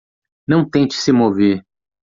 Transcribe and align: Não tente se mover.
Não 0.47 0.67
tente 0.67 0.95
se 0.95 1.11
mover. 1.11 1.63